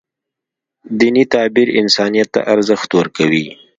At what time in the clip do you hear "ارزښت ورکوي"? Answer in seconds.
2.53-3.45